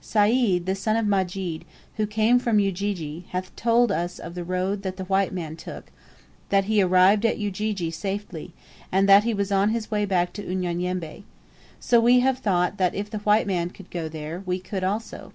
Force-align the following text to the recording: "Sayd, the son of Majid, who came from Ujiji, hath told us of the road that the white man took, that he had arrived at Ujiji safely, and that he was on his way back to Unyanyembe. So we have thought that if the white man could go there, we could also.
"Sayd, 0.00 0.66
the 0.66 0.74
son 0.74 0.96
of 0.96 1.06
Majid, 1.06 1.64
who 1.98 2.04
came 2.08 2.40
from 2.40 2.58
Ujiji, 2.58 3.26
hath 3.28 3.54
told 3.54 3.92
us 3.92 4.18
of 4.18 4.34
the 4.34 4.42
road 4.42 4.82
that 4.82 4.96
the 4.96 5.04
white 5.04 5.32
man 5.32 5.54
took, 5.54 5.84
that 6.48 6.64
he 6.64 6.78
had 6.78 6.88
arrived 6.90 7.24
at 7.24 7.38
Ujiji 7.38 7.92
safely, 7.92 8.52
and 8.90 9.08
that 9.08 9.22
he 9.22 9.32
was 9.32 9.52
on 9.52 9.68
his 9.68 9.92
way 9.92 10.04
back 10.04 10.32
to 10.32 10.42
Unyanyembe. 10.42 11.22
So 11.78 12.00
we 12.00 12.18
have 12.18 12.38
thought 12.38 12.76
that 12.76 12.96
if 12.96 13.08
the 13.08 13.18
white 13.18 13.46
man 13.46 13.70
could 13.70 13.88
go 13.92 14.08
there, 14.08 14.42
we 14.44 14.58
could 14.58 14.82
also. 14.82 15.30